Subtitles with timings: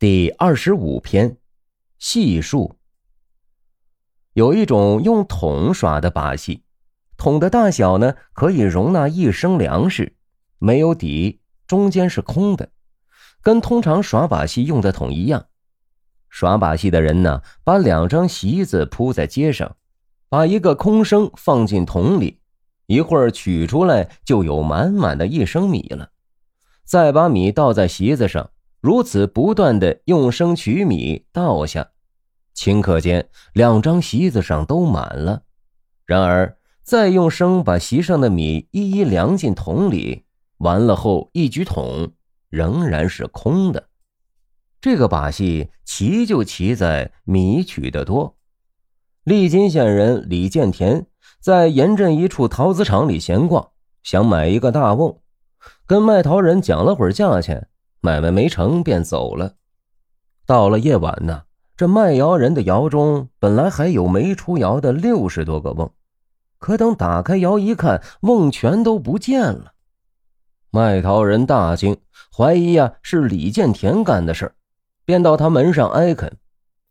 [0.00, 1.38] 第二十五篇，
[1.98, 2.76] 戏术。
[4.32, 6.62] 有一种用桶耍的把戏，
[7.16, 10.14] 桶的大小呢可以容纳一升粮食，
[10.60, 12.70] 没有底，中间是空的，
[13.42, 15.46] 跟通常耍把戏用的桶一样。
[16.28, 19.74] 耍把戏的人呢，把两张席子铺在街上，
[20.28, 22.38] 把一个空升放进桶里，
[22.86, 26.12] 一会儿取出来就有满满的一升米了，
[26.84, 28.52] 再把米倒在席子上。
[28.80, 31.90] 如此不断的用升取米倒下，
[32.54, 35.42] 顷刻间两张席子上都满了。
[36.06, 40.24] 然而再用升把席上的米一一量进桶里，
[40.58, 42.12] 完了后一举桶
[42.48, 43.88] 仍然是空的。
[44.80, 48.36] 这个把戏奇就奇在米取得多。
[49.24, 51.04] 利津县人李建田
[51.40, 53.70] 在盐镇一处陶瓷厂里闲逛，
[54.02, 55.20] 想买一个大瓮，
[55.84, 57.68] 跟卖陶人讲了会儿价钱。
[58.00, 59.54] 买卖没成，便走了。
[60.46, 61.42] 到了夜晚呢，
[61.76, 65.92] 这卖窑人的窑中本来还有没出窑的六十多个瓮，
[66.58, 69.72] 可等打开窑一看，瓮全都不见了。
[70.70, 71.96] 卖陶人大惊，
[72.36, 74.54] 怀疑呀是李建田干的事
[75.04, 76.36] 便到他门上挨恳。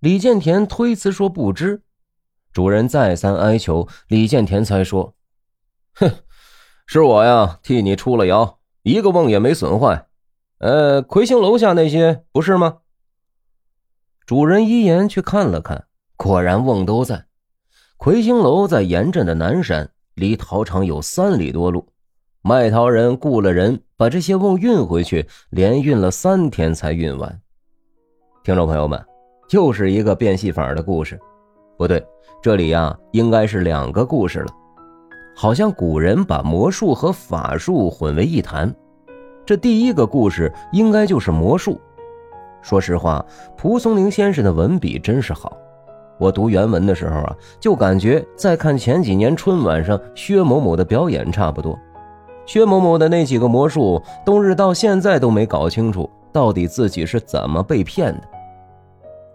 [0.00, 1.82] 李建田推辞说不知。
[2.52, 5.14] 主人再三哀求，李建田才说
[5.94, 6.10] ：“哼，
[6.86, 10.06] 是我呀，替你出了窑，一个瓮也没损坏。”
[10.58, 12.78] 呃，魁星楼下那些不是吗？
[14.26, 15.84] 主人依言去看了看，
[16.16, 17.26] 果然瓮都在。
[17.96, 21.88] 魁星楼在盐镇的南山，离陶厂有三里多路。
[22.42, 27.40] 卖陶人雇了人把这些瓮运回去，连运了三天才运完。
[28.42, 29.00] 听众朋友们，
[29.50, 31.18] 又是一个变戏法的故事。
[31.76, 32.04] 不对，
[32.42, 34.52] 这里呀应该是两个故事了，
[35.36, 38.74] 好像古人把魔术和法术混为一谈。
[39.48, 41.80] 这第一个故事应该就是魔术。
[42.60, 43.24] 说实话，
[43.56, 45.56] 蒲松龄先生的文笔真是好。
[46.18, 51.78] 我读原文的时候啊，就感觉在看前几年春晚上薛某某的表演差不多。
[52.44, 58.28] 薛某某的那几个魔术，冬日到现在都没搞清楚到底自己是怎么被骗的。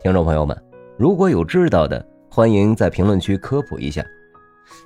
[0.00, 0.56] 听众朋友们，
[0.96, 4.02] 如果有知道的，欢迎在评论区科普一下。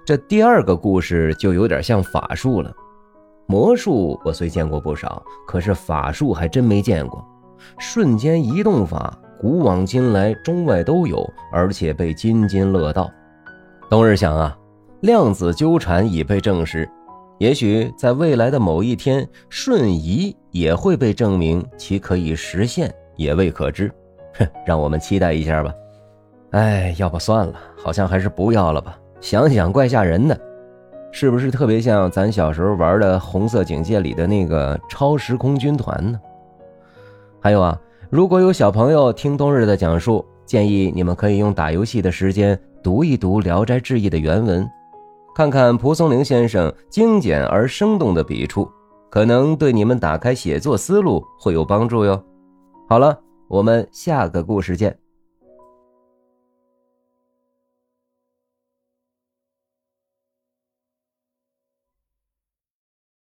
[0.04, 2.72] 这第二个故事就有点像法术了。
[3.46, 7.22] 魔术我虽见过不少，可是法术还真没见过。
[7.78, 13.10] 瞬间移动法，古往今来中外都有，而且被津津乐道。
[13.90, 14.56] 冬日想啊，
[15.00, 16.88] 量子纠缠已被证实，
[17.38, 23.92] 也许在未来的某一天，瞬移也会被证明其可以实现，也未可知。
[24.38, 25.72] 哼， 让我们期待一下吧。
[26.52, 28.98] 哎，要不算了，好像还是不要了吧。
[29.20, 30.40] 想想怪吓人的。
[31.14, 36.18] 是不是特别像咱小时候玩的《红色警戒》里的那个超时空军团呢？
[37.38, 37.78] 还有啊，
[38.08, 44.68] 如果有小朋友听冬日的讲述，建议你们可以用打游戏的时间读一读《聊斋志异》的原文，
[45.34, 48.68] 看看蒲松龄先生精简而生动的笔触，
[49.10, 52.20] 可能对你们打开写作思路会有帮助哟。
[52.88, 53.16] 好了，
[53.48, 55.01] 我们下个故事见。